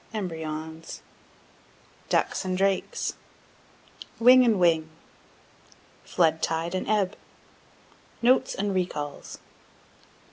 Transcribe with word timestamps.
Embryons, 0.15 1.01
Ducks 2.09 2.43
and 2.43 2.57
Drakes, 2.57 3.13
Wing 4.19 4.43
and 4.43 4.59
Wing, 4.59 4.89
Flood 6.05 6.41
Tide 6.41 6.73
and 6.73 6.89
Ebb, 6.89 7.15
Notes 8.19 8.55
and 8.55 8.73
Recalles. 8.73 9.37